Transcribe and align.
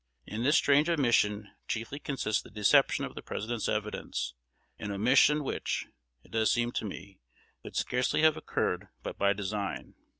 In 0.25 0.41
this 0.41 0.55
strange 0.57 0.89
omission 0.89 1.51
chiefly 1.67 1.99
consists 1.99 2.41
the 2.41 2.49
deception 2.49 3.05
of 3.05 3.13
the 3.13 3.21
President's 3.21 3.69
evidence, 3.69 4.33
an 4.79 4.89
omission 4.89 5.43
which, 5.43 5.85
it 6.23 6.31
does 6.31 6.51
seem 6.51 6.71
to 6.71 6.85
me, 6.85 7.19
could 7.61 7.75
scarcely 7.75 8.23
have 8.23 8.35
occurred 8.35 8.87
but 9.03 9.19
by 9.19 9.31
design. 9.33 9.93